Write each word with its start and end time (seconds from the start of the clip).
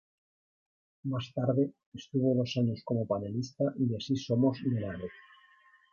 Más 1.03 1.31
tarde, 1.31 1.73
estuvo 1.93 2.33
dos 2.35 2.57
años 2.57 2.81
como 2.83 3.05
panelista 3.05 3.65
de 3.75 3.97
"Así 3.97 4.15
somos" 4.15 4.57
de 4.63 4.81
La 4.81 4.93
Red. 4.93 5.09